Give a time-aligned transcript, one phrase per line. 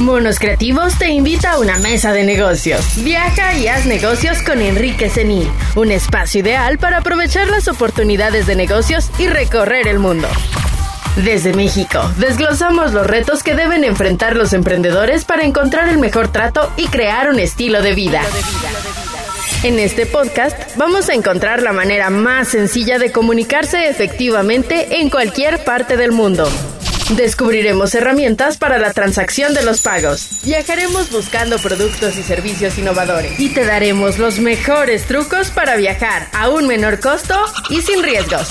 [0.00, 3.02] Monos Creativos te invita a una mesa de negocios.
[3.02, 8.54] Viaja y haz negocios con Enrique Senil, un espacio ideal para aprovechar las oportunidades de
[8.54, 10.28] negocios y recorrer el mundo.
[11.16, 16.72] Desde México, desglosamos los retos que deben enfrentar los emprendedores para encontrar el mejor trato
[16.76, 18.22] y crear un estilo de vida.
[19.64, 25.64] En este podcast vamos a encontrar la manera más sencilla de comunicarse efectivamente en cualquier
[25.64, 26.48] parte del mundo.
[27.16, 30.28] Descubriremos herramientas para la transacción de los pagos.
[30.44, 33.40] Viajaremos buscando productos y servicios innovadores.
[33.40, 37.34] Y te daremos los mejores trucos para viajar a un menor costo
[37.70, 38.48] y sin riesgos.